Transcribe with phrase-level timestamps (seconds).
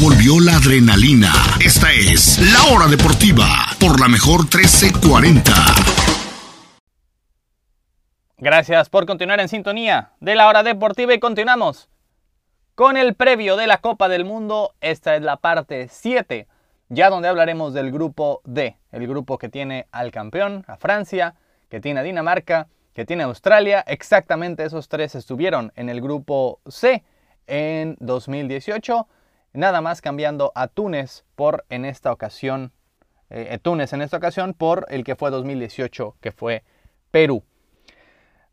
[0.00, 1.32] Volvió la adrenalina.
[1.64, 3.46] Esta es La Hora Deportiva
[3.78, 5.52] por la mejor 1340.
[8.38, 11.88] Gracias por continuar en sintonía de la Hora Deportiva y continuamos
[12.74, 14.74] con el previo de la Copa del Mundo.
[14.80, 16.48] Esta es la parte 7,
[16.88, 21.36] ya donde hablaremos del grupo D, el grupo que tiene al campeón, a Francia,
[21.70, 23.84] que tiene a Dinamarca, que tiene a Australia.
[23.86, 27.04] Exactamente esos tres estuvieron en el grupo C
[27.46, 29.06] en 2018
[29.54, 32.72] nada más cambiando a Túnez por en esta ocasión,
[33.30, 36.64] eh, eh, Túnez en esta ocasión por el que fue 2018, que fue
[37.10, 37.42] Perú.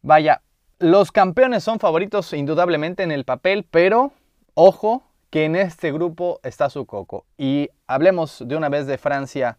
[0.01, 0.41] Vaya,
[0.79, 4.13] los campeones son favoritos indudablemente en el papel, pero
[4.53, 7.25] ojo que en este grupo está su coco.
[7.37, 9.57] Y hablemos de una vez de Francia,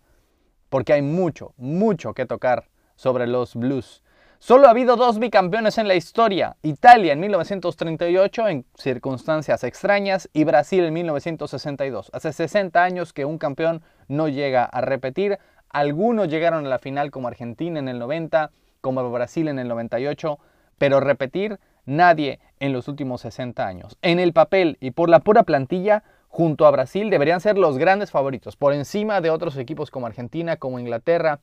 [0.69, 4.02] porque hay mucho, mucho que tocar sobre los Blues.
[4.45, 10.43] Solo ha habido dos bicampeones en la historia, Italia en 1938 en circunstancias extrañas y
[10.43, 12.11] Brasil en 1962.
[12.13, 15.39] Hace 60 años que un campeón no llega a repetir.
[15.69, 20.41] Algunos llegaron a la final como Argentina en el 90, como Brasil en el 98,
[20.77, 23.97] pero repetir nadie en los últimos 60 años.
[24.03, 28.11] En el papel y por la pura plantilla, junto a Brasil deberían ser los grandes
[28.11, 31.39] favoritos, por encima de otros equipos como Argentina, como Inglaterra,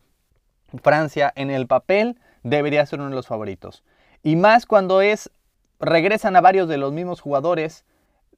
[0.83, 1.31] Francia.
[1.37, 3.83] En el papel debería ser uno de los favoritos.
[4.23, 5.31] Y más cuando es
[5.79, 7.85] regresan a varios de los mismos jugadores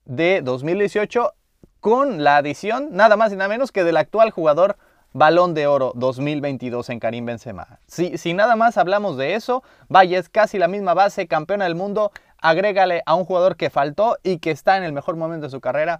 [0.05, 1.33] de 2018
[1.79, 4.77] con la adición nada más y nada menos que del actual jugador
[5.13, 7.79] Balón de Oro 2022 en Karim Benzema.
[7.87, 11.75] Si, si nada más hablamos de eso, vaya, es casi la misma base, campeona del
[11.75, 15.51] mundo, agrégale a un jugador que faltó y que está en el mejor momento de
[15.51, 15.99] su carrera.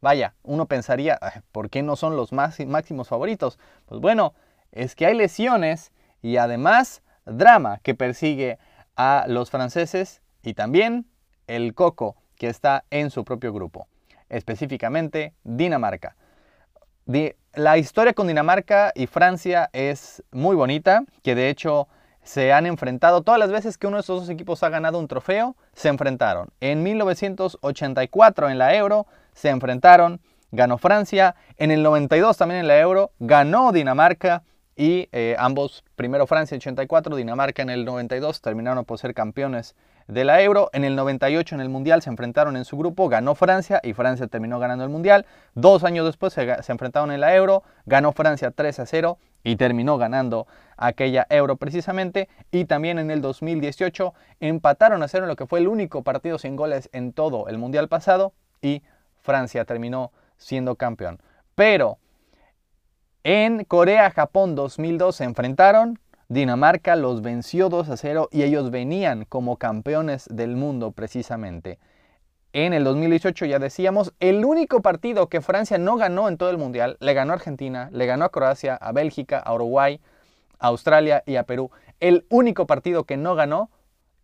[0.00, 1.18] Vaya, uno pensaría,
[1.50, 3.58] ¿por qué no son los máximos favoritos?
[3.86, 4.34] Pues bueno,
[4.70, 5.90] es que hay lesiones
[6.22, 8.58] y además drama que persigue
[8.96, 11.06] a los franceses y también
[11.46, 13.86] el Coco que está en su propio grupo,
[14.28, 16.16] específicamente Dinamarca.
[17.54, 21.88] La historia con Dinamarca y Francia es muy bonita, que de hecho
[22.22, 25.08] se han enfrentado todas las veces que uno de estos dos equipos ha ganado un
[25.08, 26.50] trofeo, se enfrentaron.
[26.60, 30.20] En 1984 en la Euro se enfrentaron,
[30.52, 34.44] ganó Francia, en el 92 también en la Euro ganó Dinamarca
[34.82, 39.76] y eh, ambos, primero Francia en 84, Dinamarca en el 92, terminaron por ser campeones
[40.08, 40.70] de la Euro.
[40.72, 44.26] En el 98 en el Mundial se enfrentaron en su grupo, ganó Francia y Francia
[44.26, 45.24] terminó ganando el Mundial.
[45.54, 49.98] Dos años después se, enfrentaron en la Euro, ganó Francia 3 a 0 y terminó
[49.98, 52.28] ganando aquella Euro precisamente.
[52.50, 56.38] Y también en el 2018 empataron a 0 en lo que fue el único partido
[56.38, 58.82] sin goles en todo el Mundial pasado y
[59.20, 61.20] Francia terminó siendo campeón.
[61.54, 61.98] Pero
[63.24, 69.58] en Corea-Japón 2002 se enfrentaron, Dinamarca los venció 2 a 0 y ellos venían como
[69.58, 71.78] campeones del mundo precisamente.
[72.54, 76.58] En el 2018 ya decíamos, el único partido que Francia no ganó en todo el
[76.58, 80.00] Mundial, le ganó a Argentina, le ganó a Croacia, a Bélgica, a Uruguay,
[80.58, 81.70] a Australia y a Perú.
[82.00, 83.70] El único partido que no ganó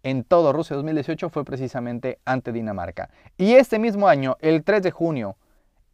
[0.03, 3.11] en todo Rusia 2018 fue precisamente ante Dinamarca.
[3.37, 5.37] Y este mismo año, el 3 de junio,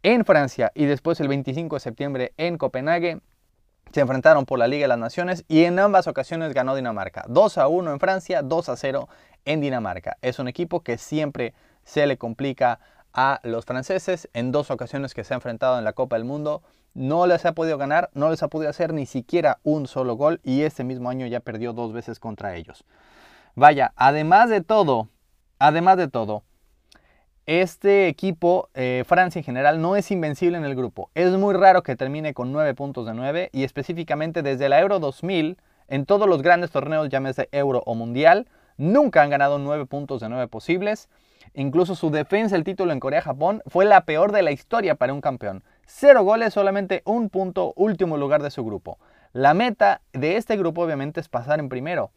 [0.05, 3.21] en Francia y después el 25 de septiembre en Copenhague.
[3.91, 7.25] Se enfrentaron por la Liga de las Naciones y en ambas ocasiones ganó Dinamarca.
[7.27, 9.09] 2 a 1 en Francia, 2 a 0
[9.45, 10.17] en Dinamarca.
[10.21, 11.55] Es un equipo que siempre
[11.85, 12.79] se le complica
[13.13, 14.29] a los franceses.
[14.33, 16.61] En dos ocasiones que se ha enfrentado en la Copa del Mundo
[16.93, 20.39] no les ha podido ganar, no les ha podido hacer ni siquiera un solo gol
[20.43, 22.85] y este mismo año ya perdió dos veces contra ellos.
[23.55, 25.09] Vaya, además de todo,
[25.57, 26.43] además de todo,
[27.45, 31.11] este equipo, eh, Francia en general, no es invencible en el grupo.
[31.13, 34.99] Es muy raro que termine con 9 puntos de 9 y específicamente desde la Euro
[34.99, 35.57] 2000,
[35.87, 38.47] en todos los grandes torneos, llámese Euro o Mundial,
[38.77, 41.07] nunca han ganado 9 puntos de 9 posibles.
[41.53, 45.21] Incluso su defensa del título en Corea-Japón fue la peor de la historia para un
[45.21, 45.63] campeón.
[45.85, 48.97] Cero goles, solamente un punto, último lugar de su grupo.
[49.31, 52.11] La meta de este grupo obviamente es pasar en primero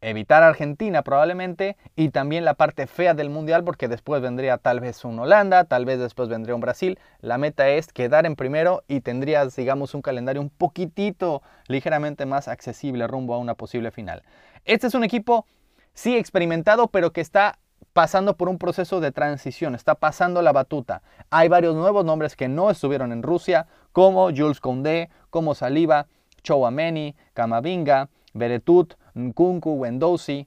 [0.00, 5.04] evitar Argentina probablemente y también la parte fea del mundial porque después vendría tal vez
[5.04, 6.98] un Holanda, tal vez después vendría un Brasil.
[7.20, 12.48] La meta es quedar en primero y tendrías digamos un calendario un poquitito ligeramente más
[12.48, 14.22] accesible rumbo a una posible final.
[14.64, 15.46] Este es un equipo
[15.92, 17.58] sí experimentado pero que está
[17.92, 21.02] pasando por un proceso de transición, está pasando la batuta.
[21.30, 26.06] Hay varios nuevos nombres que no estuvieron en Rusia como Jules Koundé, como Saliba,
[26.42, 30.46] Chouameni, Kamavinga, Beretut, Nkunku, Wendosi,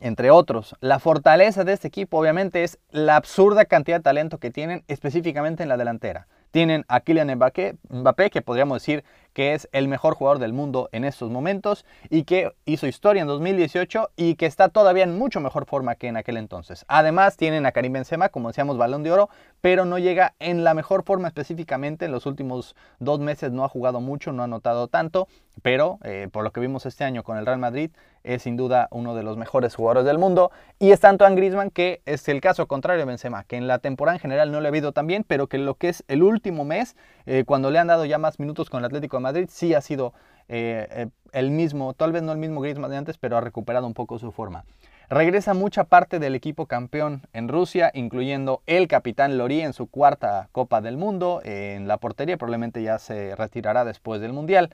[0.00, 0.76] entre otros.
[0.80, 5.62] La fortaleza de este equipo obviamente es la absurda cantidad de talento que tienen específicamente
[5.62, 6.26] en la delantera.
[6.52, 10.90] Tienen a Kylian Mbappé, Mbappé, que podríamos decir que es el mejor jugador del mundo
[10.92, 15.40] en estos momentos y que hizo historia en 2018 y que está todavía en mucho
[15.40, 16.84] mejor forma que en aquel entonces.
[16.88, 19.30] Además tienen a Karim Benzema, como decíamos, balón de oro,
[19.62, 22.04] pero no llega en la mejor forma específicamente.
[22.04, 25.28] En los últimos dos meses no ha jugado mucho, no ha anotado tanto,
[25.62, 27.90] pero eh, por lo que vimos este año con el Real Madrid,
[28.24, 30.50] es sin duda uno de los mejores jugadores del mundo.
[30.78, 34.16] Y es Antoine Griezmann, que es el caso contrario de Benzema, que en la temporada
[34.16, 36.64] en general no le ha ido tan bien, pero que lo que es el último
[36.64, 36.96] mes,
[37.26, 39.80] eh, cuando le han dado ya más minutos con el Atlético de Madrid, sí ha
[39.80, 40.12] sido
[40.48, 43.94] eh, el mismo, tal vez no el mismo Griezmann de antes, pero ha recuperado un
[43.94, 44.64] poco su forma.
[45.12, 50.48] Regresa mucha parte del equipo campeón en Rusia, incluyendo el capitán Lori en su cuarta
[50.52, 54.70] Copa del Mundo en la portería, probablemente ya se retirará después del Mundial.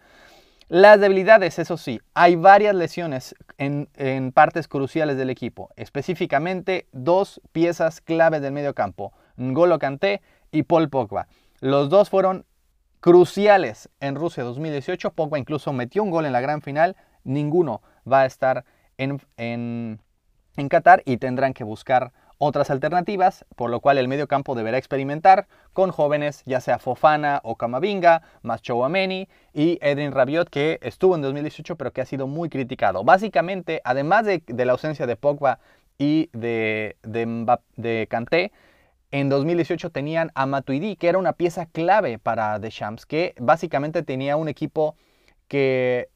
[0.70, 3.88] Las debilidades, eso sí, hay varias lesiones en,
[4.32, 10.20] partes cruciales del equipo, específicamente dos piezas clave del medio campo, N'Golo Kanté
[10.52, 11.26] y Paul Pogba.
[11.60, 12.44] Los dos fueron
[13.00, 17.80] cruciales en Rusia 2018, Pogba incluso metió un gol en la gran final, ninguno
[18.10, 18.66] va a estar
[18.98, 20.02] en, en,
[20.58, 24.78] en Qatar y tendrán que buscar otras alternativas, por lo cual el medio campo deberá
[24.78, 28.62] experimentar con jóvenes, ya sea Fofana o Camavinga, más
[29.52, 33.04] y Edwin Rabiot, que estuvo en 2018 pero que ha sido muy criticado.
[33.04, 35.58] Básicamente, además de, la ausencia de Pogba
[35.98, 38.52] y de, de, de Kanté,
[39.10, 44.36] en 2018 tenían a Matuidi, que era una pieza clave para Deschamps, que básicamente tenía
[44.36, 44.96] un equipo
[45.48, 46.08] que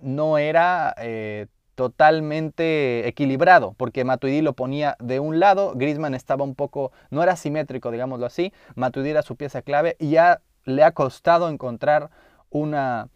[0.00, 1.46] no era eh,
[1.80, 7.36] totalmente equilibrado, porque Matuidi lo ponía de un lado, Griezmann estaba un poco, no era
[7.36, 12.10] simétrico, digámoslo así, Matuidi era su pieza clave y ya le ha costado encontrar
[12.50, 13.08] una,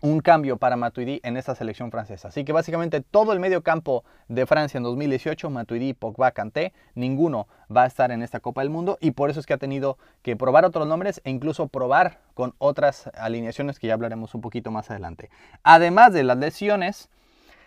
[0.00, 2.26] un cambio para Matuidi en esta selección francesa.
[2.26, 7.46] Así que básicamente todo el medio campo de Francia en 2018, Matuidi, Pogba, Kanté, ninguno
[7.70, 9.96] va a estar en esta Copa del Mundo y por eso es que ha tenido
[10.22, 14.72] que probar otros nombres e incluso probar con otras alineaciones que ya hablaremos un poquito
[14.72, 15.30] más adelante.
[15.62, 17.10] Además de las lesiones,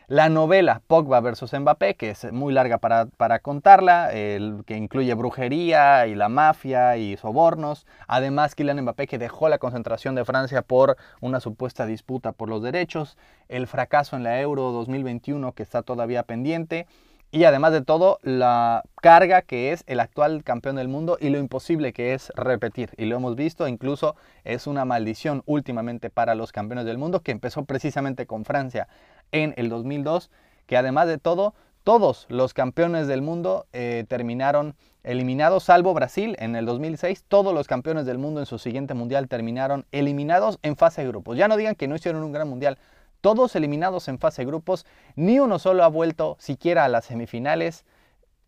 [0.10, 6.08] la novela Pogba versus Mbappé, que es muy larga para, para contarla, que incluye brujería
[6.08, 7.86] y la mafia y sobornos.
[8.08, 12.64] Además, Kylian Mbappé que dejó la concentración de Francia por una supuesta disputa por los
[12.64, 13.20] derechos.
[13.50, 16.88] El fracaso en la Euro 2021 que está todavía pendiente.
[17.32, 21.38] Y además de todo, la carga que es el actual campeón del mundo y lo
[21.38, 22.90] imposible que es repetir.
[22.98, 27.32] Y lo hemos visto, incluso es una maldición últimamente para los campeones del mundo que
[27.32, 28.88] empezó precisamente con Francia
[29.32, 30.32] en el 2002,
[30.66, 31.54] que además de todo,
[31.84, 37.26] todos los campeones del mundo eh, terminaron eliminados, salvo Brasil en el 2006.
[37.28, 41.38] Todos los campeones del mundo en su siguiente mundial terminaron eliminados en fase de grupos.
[41.38, 42.78] Ya no digan que no hicieron un gran mundial
[43.22, 44.86] todos eliminados en fase de grupos,
[45.16, 47.86] ni uno solo ha vuelto siquiera a las semifinales.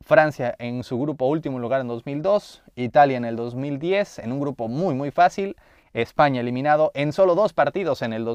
[0.01, 4.67] Francia en su grupo último lugar en 2002, Italia en el 2010 en un grupo
[4.67, 5.55] muy muy fácil,
[5.93, 8.25] España eliminado en solo dos partidos en el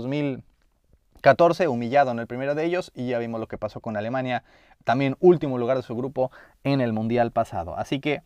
[1.17, 4.43] 2014, humillado en el primero de ellos y ya vimos lo que pasó con Alemania,
[4.85, 6.31] también último lugar de su grupo
[6.65, 7.77] en el Mundial pasado.
[7.77, 8.23] Así que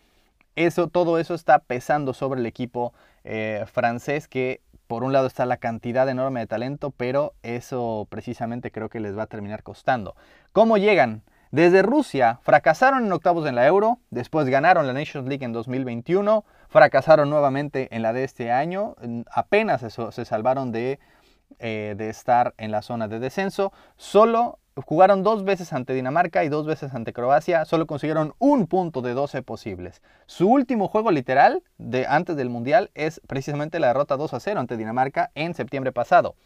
[0.57, 2.93] eso, todo eso está pesando sobre el equipo
[3.25, 8.73] eh, francés que por un lado está la cantidad enorme de talento, pero eso precisamente
[8.73, 10.17] creo que les va a terminar costando.
[10.53, 11.23] ¿Cómo llegan?
[11.53, 16.45] Desde Rusia fracasaron en octavos en la Euro, después ganaron la Nations League en 2021,
[16.69, 18.97] fracasaron nuevamente en la de este año,
[19.33, 20.99] apenas se salvaron de,
[21.58, 26.49] eh, de estar en la zona de descenso, solo Jugaron dos veces ante Dinamarca y
[26.49, 30.00] dos veces ante Croacia, solo consiguieron un punto de 12 posibles.
[30.26, 34.61] Su último juego literal de antes del Mundial es precisamente la derrota 2 a 0
[34.61, 36.36] ante Dinamarca en septiembre pasado.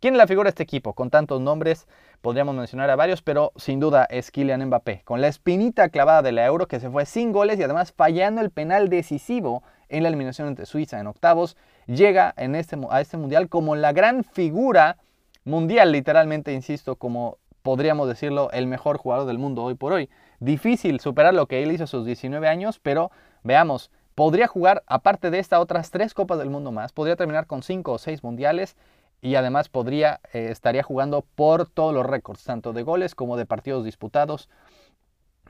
[0.00, 0.94] ¿Quién es la figura este equipo?
[0.94, 1.86] Con tantos nombres
[2.20, 6.32] podríamos mencionar a varios, pero sin duda es Kylian Mbappé, con la espinita clavada de
[6.32, 10.08] la Euro que se fue sin goles y además fallando el penal decisivo en la
[10.08, 14.98] eliminación ante Suiza en octavos, llega en este, a este Mundial como la gran figura
[15.44, 20.10] mundial, literalmente, insisto, como podríamos decirlo, el mejor jugador del mundo hoy por hoy.
[20.40, 23.10] Difícil superar lo que él hizo a sus 19 años, pero
[23.42, 27.62] veamos, podría jugar, aparte de esta, otras tres Copas del Mundo más, podría terminar con
[27.62, 28.76] cinco o seis mundiales
[29.22, 33.46] y además podría, eh, estaría jugando por todos los récords, tanto de goles como de
[33.46, 34.50] partidos disputados.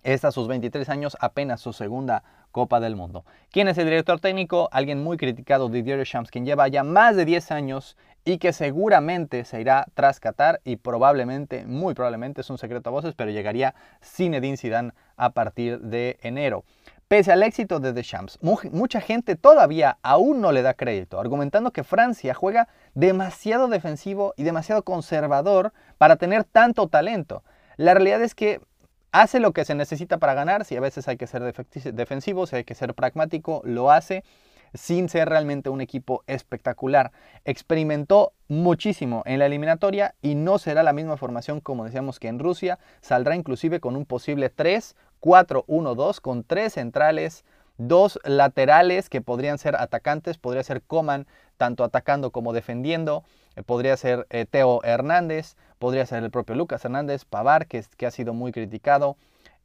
[0.05, 3.25] Es a sus 23 años apenas su segunda Copa del Mundo.
[3.51, 4.69] ¿Quién es el director técnico?
[4.71, 9.47] Alguien muy criticado, Didier Deschamps, quien lleva ya más de 10 años y que seguramente
[9.47, 13.75] se irá tras Qatar y probablemente, muy probablemente, es un secreto a voces, pero llegaría
[14.03, 16.65] Zinedine Zidane a partir de enero.
[17.09, 21.83] Pese al éxito de Deschamps, mucha gente todavía aún no le da crédito, argumentando que
[21.83, 27.43] Francia juega demasiado defensivo y demasiado conservador para tener tanto talento.
[27.77, 28.61] La realidad es que
[29.15, 31.55] hace lo que se necesita para ganar, si a veces hay que ser
[31.95, 34.25] defensivo, si hay que ser pragmático, lo hace
[34.75, 37.13] sin ser realmente un equipo espectacular.
[37.45, 42.41] Experimentó muchísimo en la eliminatoria y no será la misma formación como decíamos que en
[42.41, 42.81] Rusia.
[43.03, 47.45] Saldrá inclusive con un posible 3-4-1-2 con tres centrales,
[47.79, 53.23] dos laterales que podrían ser atacantes, podría ser Coman tanto atacando como defendiendo,
[53.63, 58.11] podría ser eh, Teo Hernández, podría ser el propio Lucas Hernández, Pavar, que, que ha
[58.11, 59.17] sido muy criticado,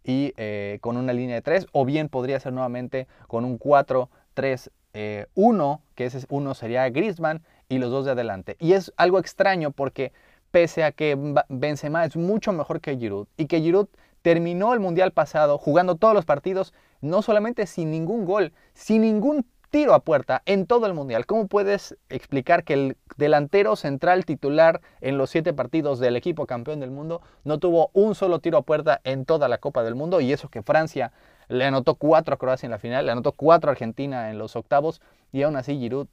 [0.03, 5.79] y eh, con una línea de 3, o bien podría ser nuevamente con un 4-3-1,
[5.96, 8.55] que ese uno sería Griezmann y los dos de adelante.
[8.60, 10.12] Y es algo extraño porque
[10.51, 11.17] pese a que
[11.50, 13.88] Benzema es mucho mejor que Giroud y que Giroud
[14.22, 19.46] terminó el Mundial pasado jugando todos los partidos, no solamente sin ningún gol, sin ningún
[19.69, 21.25] tiro a puerta en todo el Mundial.
[21.25, 26.79] ¿Cómo puedes explicar que el delantero central titular en los siete partidos del equipo campeón
[26.79, 30.21] del mundo no tuvo un solo tiro a puerta en toda la Copa del Mundo?
[30.21, 31.11] Y eso que Francia
[31.47, 34.55] le anotó cuatro a Croacia en la final, le anotó cuatro a Argentina en los
[34.55, 36.07] octavos y aún así Giroud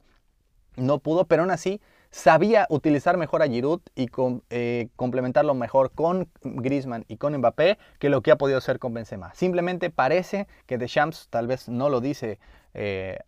[0.75, 1.81] no pudo, pero aún así
[2.17, 4.09] sabía utilizar mejor a Giroud y
[4.49, 8.91] eh, complementarlo mejor con Griezmann y con Mbappé que lo que ha podido hacer con
[8.95, 9.35] Benzema.
[9.35, 12.39] Simplemente parece que Deschamps tal vez no lo dice
[12.73, 13.19] eh,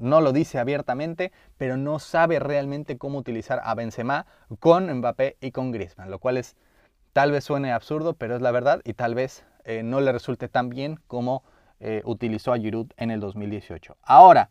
[0.00, 4.26] no lo dice abiertamente, pero no sabe realmente cómo utilizar a Benzema
[4.58, 6.56] con Mbappé y con Griezmann, lo cual es
[7.12, 10.48] tal vez suene absurdo, pero es la verdad y tal vez eh, no le resulte
[10.48, 11.44] tan bien como
[12.04, 13.96] utilizó a Giroud en el 2018.
[14.02, 14.50] Ahora,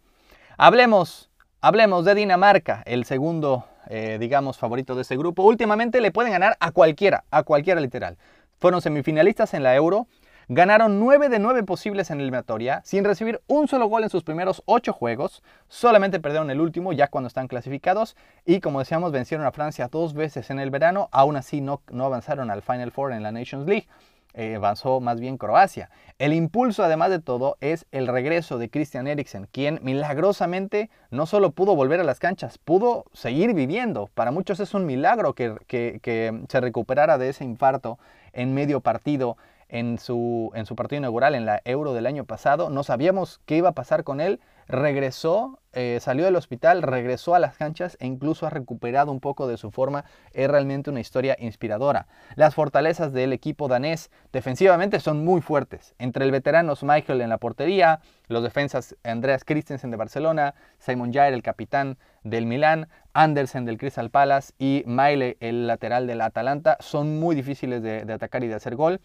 [0.58, 1.30] hablemos
[1.63, 5.44] Hablemos de Dinamarca, el segundo, eh, digamos, favorito de este grupo.
[5.44, 8.18] Últimamente le pueden ganar a cualquiera, a cualquiera literal.
[8.58, 10.08] Fueron semifinalistas en la Euro,
[10.48, 14.63] ganaron 9 de 9 posibles en eliminatoria, sin recibir un solo gol en sus primeros
[14.65, 19.51] 8 juegos, solamente perdieron el último ya cuando están clasificados y como decíamos vencieron a
[19.51, 23.22] Francia dos veces en el verano, aún así no, no avanzaron al Final Four en
[23.22, 23.88] la Nations League.
[24.33, 25.89] Eh, avanzó más bien Croacia.
[26.19, 31.51] El impulso, además de todo, es el regreso de Christian Eriksen, quien milagrosamente no solo
[31.51, 34.09] pudo volver a las canchas, pudo seguir viviendo.
[34.13, 38.00] Para muchos es un milagro que, que se recuperara de ese infarto
[38.33, 39.38] en medio partido
[39.71, 42.69] en su, en su partido inaugural en la Euro del año pasado.
[42.69, 44.39] No sabíamos qué iba a pasar con él.
[44.72, 49.46] Regresó, eh, salió del hospital, regresó a las canchas e incluso ha recuperado un poco
[49.46, 50.06] de su forma.
[50.32, 52.08] Es realmente una historia inspiradora.
[52.36, 55.94] Las fortalezas del equipo danés defensivamente son muy fuertes.
[56.00, 58.00] Entre el veterano Michael en la portería,
[58.30, 64.10] los defensas Andreas Christensen de Barcelona, Simon Jair, el capitán del Milán, Andersen del Crystal
[64.10, 68.56] Palace y Maile, el lateral del Atalanta, son muy difíciles de, de atacar y de
[68.56, 69.01] hacer gol.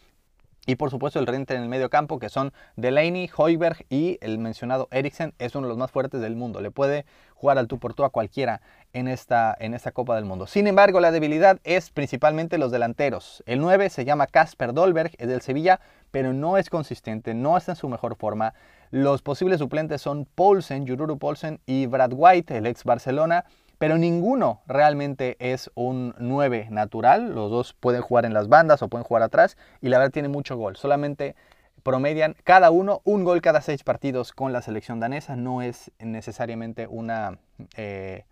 [0.67, 4.39] Y por supuesto el rente en el medio campo, que son Delaney, Hoiberg y el
[4.39, 6.61] mencionado Eriksen, es uno de los más fuertes del mundo.
[6.61, 8.61] Le puede jugar al tú por tú a cualquiera
[8.93, 10.47] en esta, en esta Copa del Mundo.
[10.47, 13.45] Sin embargo, la debilidad es principalmente los delanteros.
[13.47, 15.81] El 9 se llama Casper Dolberg, es del Sevilla,
[16.11, 18.55] pero no es consistente, no está en su mejor forma.
[18.91, 23.45] Los posibles suplentes son Paulsen, Jururu Paulsen y Brad White, el ex Barcelona
[23.79, 27.35] pero ninguno realmente es un 9 natural.
[27.35, 30.29] Los dos pueden jugar en las bandas o pueden jugar atrás y la verdad tiene
[30.29, 30.77] mucho gol.
[30.77, 31.37] Solamente
[31.83, 35.37] promedian cada uno un gol cada seis partidos con la selección danesa.
[35.37, 37.39] No es necesariamente una,
[37.77, 38.25] eh,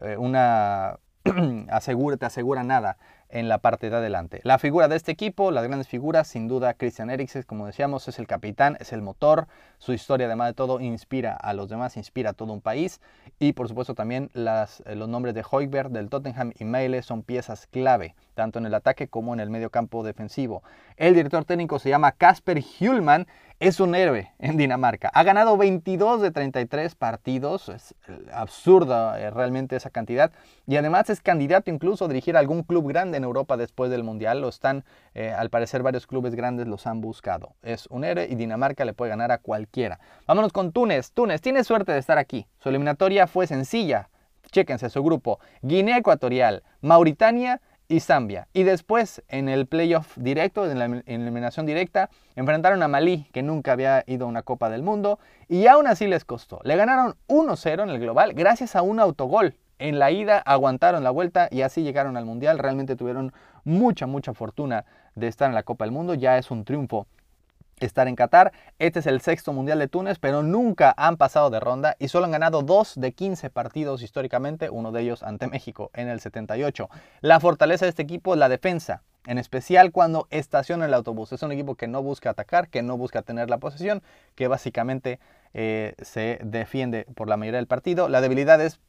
[0.00, 0.98] eh, una
[1.70, 2.96] asegura, te asegura nada
[3.34, 4.40] en la parte de adelante.
[4.44, 8.18] La figura de este equipo, las grandes figuras, sin duda Christian Eriksen, como decíamos, es
[8.20, 9.48] el capitán, es el motor,
[9.78, 13.00] su historia además de todo inspira a los demás, inspira a todo un país
[13.40, 18.14] y por supuesto también los nombres de Hoiberg, del Tottenham y Meile son piezas clave,
[18.34, 20.62] tanto en el ataque como en el medio campo defensivo.
[20.96, 23.26] El director técnico se llama Kasper Hjulman
[23.60, 25.10] es un héroe en Dinamarca.
[25.14, 27.94] Ha ganado 22 de 33 partidos, es
[28.32, 30.32] absurda eh, realmente esa cantidad.
[30.66, 34.40] Y además es candidato incluso a dirigir algún club grande en Europa después del Mundial.
[34.40, 37.54] Lo están, eh, al parecer varios clubes grandes los han buscado.
[37.62, 40.00] Es un héroe y Dinamarca le puede ganar a cualquiera.
[40.26, 41.12] Vámonos con Túnez.
[41.12, 42.46] Túnez tiene suerte de estar aquí.
[42.58, 44.10] Su eliminatoria fue sencilla.
[44.50, 45.38] Chéquense su grupo.
[45.62, 48.48] Guinea Ecuatorial, Mauritania y Zambia.
[48.52, 53.72] Y después, en el playoff directo, en la eliminación directa, enfrentaron a Malí, que nunca
[53.72, 56.60] había ido a una Copa del Mundo, y aún así les costó.
[56.64, 59.56] Le ganaron 1-0 en el global gracias a un autogol.
[59.78, 62.58] En la ida aguantaron la vuelta y así llegaron al Mundial.
[62.58, 63.32] Realmente tuvieron
[63.64, 66.14] mucha, mucha fortuna de estar en la Copa del Mundo.
[66.14, 67.06] Ya es un triunfo
[67.80, 68.52] estar en Qatar.
[68.78, 72.26] Este es el sexto Mundial de Túnez, pero nunca han pasado de ronda y solo
[72.26, 76.88] han ganado 2 de 15 partidos históricamente, uno de ellos ante México en el 78.
[77.20, 81.32] La fortaleza de este equipo es la defensa, en especial cuando estaciona el autobús.
[81.32, 84.02] Es un equipo que no busca atacar, que no busca tener la posesión,
[84.34, 85.18] que básicamente
[85.52, 88.08] eh, se defiende por la mayoría del partido.
[88.08, 88.80] La debilidad es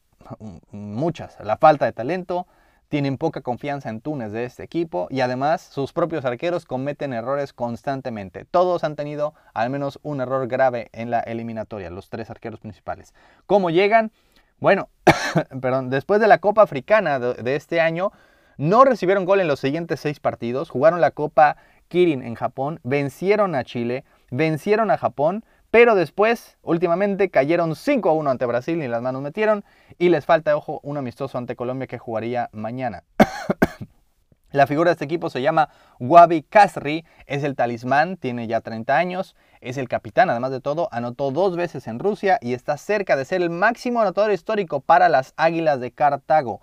[0.70, 2.46] muchas, la falta de talento,
[2.88, 7.52] tienen poca confianza en Túnez de este equipo y además sus propios arqueros cometen errores
[7.52, 8.44] constantemente.
[8.44, 13.14] Todos han tenido al menos un error grave en la eliminatoria, los tres arqueros principales.
[13.46, 14.12] ¿Cómo llegan?
[14.58, 14.88] Bueno,
[15.60, 18.12] perdón, después de la Copa Africana de, este año,
[18.56, 21.56] no recibieron gol en los siguientes seis partidos, jugaron la Copa
[21.88, 28.12] Kirin en Japón, vencieron a Chile, vencieron a Japón, pero después, últimamente, cayeron 5 a
[28.12, 29.62] 1 ante Brasil y las manos metieron.
[29.98, 33.04] Y les falta, ojo, un amistoso ante Colombia que jugaría mañana.
[34.52, 38.96] La figura de este equipo se llama Wabi Kasri, es el talismán, tiene ya 30
[38.96, 43.16] años, es el capitán, además de todo, anotó dos veces en Rusia y está cerca
[43.16, 46.60] de ser el máximo anotador histórico para las Águilas de Cartago.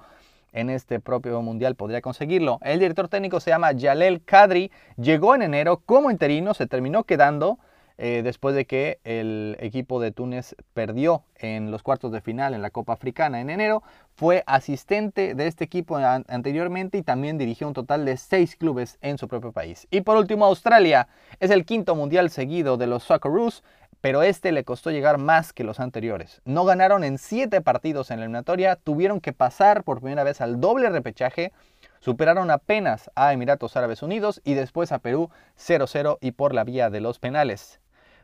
[0.53, 2.59] En este propio mundial podría conseguirlo.
[2.61, 7.57] El director técnico se llama Jalel Kadri, llegó en enero como interino, se terminó quedando
[7.97, 12.61] eh, después de que el equipo de Túnez perdió en los cuartos de final en
[12.61, 13.83] la Copa Africana en enero.
[14.15, 19.17] Fue asistente de este equipo anteriormente y también dirigió un total de seis clubes en
[19.17, 19.87] su propio país.
[19.91, 21.07] Y por último, Australia
[21.39, 23.63] es el quinto mundial seguido de los Socceroos,
[24.01, 26.41] pero este le costó llegar más que los anteriores.
[26.45, 30.59] No ganaron en siete partidos en la eliminatoria, tuvieron que pasar por primera vez al
[30.59, 31.51] doble repechaje
[31.99, 36.89] superaron apenas a Emiratos Árabes Unidos y después a Perú 0-0 y por la vía
[36.89, 37.79] de los penales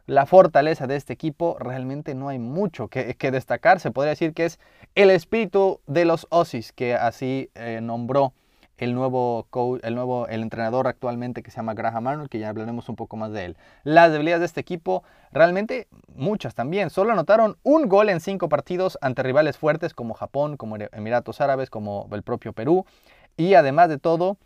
[0.06, 3.80] la fortaleza de este equipo, realmente no hay mucho que, destacar.
[3.80, 4.60] Se podría decir que es
[4.96, 8.34] el espíritu de los Osis, que así eh, nombró
[8.80, 9.48] el nuevo,
[9.84, 13.18] el nuevo el entrenador actualmente que se llama Graham Arnold, que ya hablaremos un poco
[13.18, 13.58] más de él.
[13.84, 16.90] Las debilidades de este equipo, realmente muchas también.
[16.90, 21.70] Solo anotaron un gol en cinco partidos ante rivales fuertes como Japón, como Emiratos Árabes,
[21.70, 22.86] como el propio Perú.
[23.38, 24.38] Y además de todo,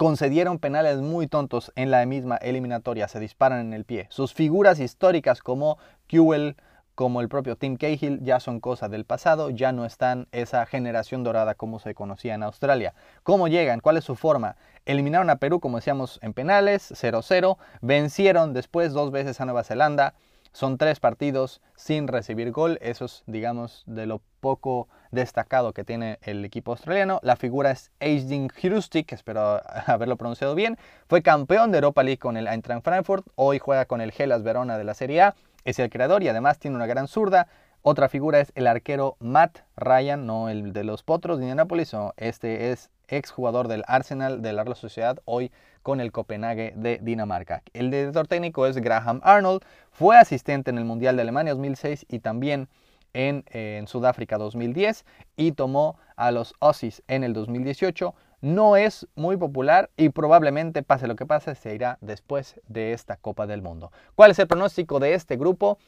[0.00, 4.06] concedieron penales muy tontos en la misma eliminatoria, se disparan en el pie.
[4.08, 5.76] Sus figuras históricas como
[6.06, 6.56] Kewell,
[6.94, 11.22] como el propio Tim Cahill, ya son cosas del pasado, ya no están esa generación
[11.22, 12.94] dorada como se conocía en Australia.
[13.24, 13.80] ¿Cómo llegan?
[13.80, 14.56] ¿Cuál es su forma?
[14.86, 20.14] Eliminaron a Perú, como decíamos, en penales, 0-0, vencieron después dos veces a Nueva Zelanda,
[20.52, 26.18] son tres partidos sin recibir gol, eso es, digamos, de lo poco destacado que tiene
[26.22, 27.20] el equipo australiano.
[27.22, 30.78] La figura es Ajdin Hrustik, espero haberlo pronunciado bien.
[31.08, 34.78] Fue campeón de Europa League con el Eintracht Frankfurt, hoy juega con el Hellas Verona
[34.78, 37.48] de la Serie A, es el creador y además tiene una gran zurda.
[37.82, 42.72] Otra figura es el arquero Matt Ryan, no el de los Potros de Indianapolis, este
[42.72, 47.62] es exjugador del Arsenal de la Real Sociedad, hoy con el Copenhague de Dinamarca.
[47.72, 52.20] El director técnico es Graham Arnold, fue asistente en el Mundial de Alemania 2006 y
[52.20, 52.68] también
[53.12, 55.04] en, en Sudáfrica 2010
[55.36, 58.14] y tomó a los Aussies en el 2018.
[58.42, 63.16] No es muy popular y probablemente pase lo que pase se irá después de esta
[63.16, 63.92] Copa del Mundo.
[64.14, 65.78] ¿Cuál es el pronóstico de este grupo?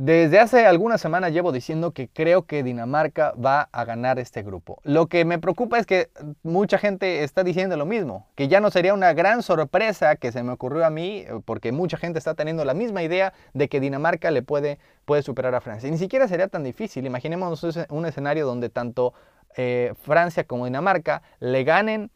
[0.00, 4.80] Desde hace algunas semanas llevo diciendo que creo que Dinamarca va a ganar este grupo.
[4.84, 6.08] Lo que me preocupa es que
[6.44, 10.44] mucha gente está diciendo lo mismo, que ya no sería una gran sorpresa que se
[10.44, 14.30] me ocurrió a mí, porque mucha gente está teniendo la misma idea de que Dinamarca
[14.30, 15.90] le puede, puede superar a Francia.
[15.90, 17.04] ni siquiera sería tan difícil.
[17.04, 19.14] Imaginemos un escenario donde tanto
[19.56, 22.12] eh, Francia como Dinamarca le ganen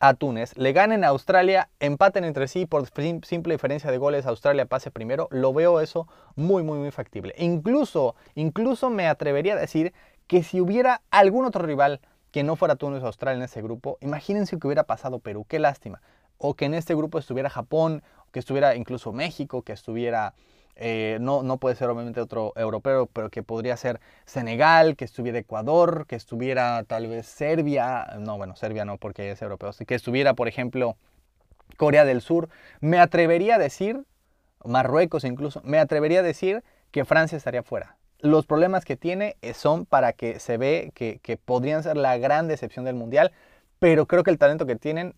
[0.00, 4.66] a Túnez, le ganen a Australia, empaten entre sí por simple diferencia de goles, Australia
[4.66, 7.34] pase primero, lo veo eso muy, muy, muy factible.
[7.38, 9.94] Incluso, incluso me atrevería a decir
[10.26, 13.96] que si hubiera algún otro rival que no fuera Túnez o Australia en ese grupo,
[14.00, 16.02] imagínense que hubiera pasado Perú, qué lástima.
[16.38, 20.34] O que en este grupo estuviera Japón, que estuviera incluso México, que estuviera
[20.76, 25.38] eh, no, no puede ser obviamente otro europeo, pero que podría ser Senegal, que estuviera
[25.38, 30.34] Ecuador, que estuviera tal vez Serbia, no, bueno, Serbia no porque es europeo, que estuviera,
[30.34, 30.96] por ejemplo,
[31.78, 32.50] Corea del Sur.
[32.80, 34.04] Me atrevería a decir,
[34.64, 37.96] Marruecos incluso, me atrevería a decir que Francia estaría fuera.
[38.20, 42.48] Los problemas que tiene son para que se ve que, que podrían ser la gran
[42.48, 43.32] decepción del Mundial,
[43.78, 45.14] pero creo que el talento que tienen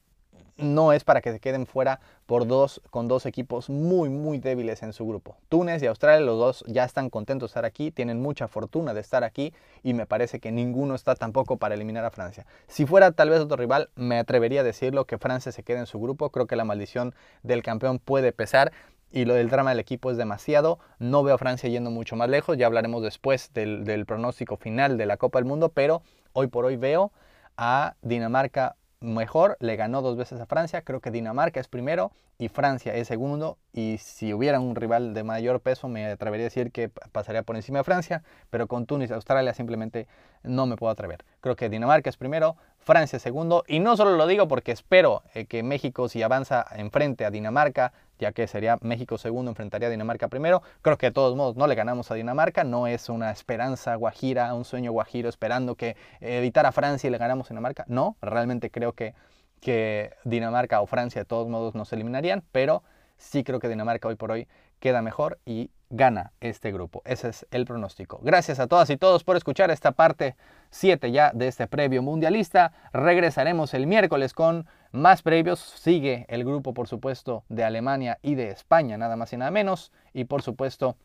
[0.58, 4.82] no es para que se queden fuera por dos, con dos equipos muy, muy débiles
[4.82, 5.36] en su grupo.
[5.48, 9.00] Túnez y Australia, los dos ya están contentos de estar aquí, tienen mucha fortuna de
[9.00, 12.46] estar aquí y me parece que ninguno está tampoco para eliminar a Francia.
[12.66, 15.86] Si fuera tal vez otro rival, me atrevería a decirlo que Francia se quede en
[15.86, 16.30] su grupo.
[16.30, 18.72] Creo que la maldición del campeón puede pesar.
[19.10, 20.80] Y lo del drama del equipo es demasiado.
[20.98, 22.58] No veo a Francia yendo mucho más lejos.
[22.58, 25.70] Ya hablaremos después del, del pronóstico final de la Copa del Mundo.
[25.70, 26.02] Pero
[26.34, 27.10] hoy por hoy veo
[27.56, 32.48] a Dinamarca mejor, le ganó dos veces a Francia, creo que Dinamarca es primero y
[32.48, 36.72] Francia es segundo y si hubiera un rival de mayor peso me atrevería a decir
[36.72, 40.06] que pasaría por encima de Francia, pero con Túnez Australia simplemente
[40.42, 41.24] no me puedo atrever.
[41.40, 42.56] Creo que Dinamarca es primero,
[42.88, 43.64] Francia segundo.
[43.68, 47.92] Y no solo lo digo porque espero eh, que México si avanza enfrente a Dinamarca,
[48.18, 50.62] ya que sería México segundo, enfrentaría a Dinamarca primero.
[50.80, 52.64] Creo que de todos modos no le ganamos a Dinamarca.
[52.64, 57.18] No es una esperanza guajira, un sueño guajiro esperando que evitar a Francia y le
[57.18, 57.84] ganamos a Dinamarca.
[57.88, 59.12] No, realmente creo que,
[59.60, 62.82] que Dinamarca o Francia de todos modos nos eliminarían, pero
[63.18, 64.48] sí creo que Dinamarca hoy por hoy
[64.80, 67.02] queda mejor y gana este grupo.
[67.04, 68.20] Ese es el pronóstico.
[68.22, 70.36] Gracias a todas y todos por escuchar esta parte
[70.70, 72.72] 7 ya de este previo mundialista.
[72.92, 75.60] Regresaremos el miércoles con más previos.
[75.60, 79.92] Sigue el grupo, por supuesto, de Alemania y de España, nada más y nada menos.
[80.12, 80.96] Y por supuesto,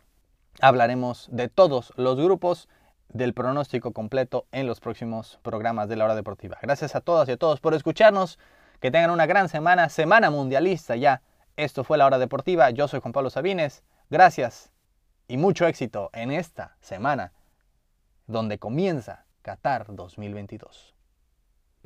[0.62, 2.68] hablaremos de todos los grupos
[3.10, 6.58] del pronóstico completo en los próximos programas de la hora deportiva.
[6.62, 8.40] Gracias a todas y a todos por escucharnos.
[8.80, 11.22] Que tengan una gran semana, semana mundialista ya.
[11.56, 12.72] Esto fue la hora deportiva.
[12.72, 13.84] Yo soy Juan Pablo Sabines.
[14.10, 14.72] Gracias
[15.28, 17.32] y mucho éxito en esta semana
[18.26, 20.96] donde comienza Qatar 2022.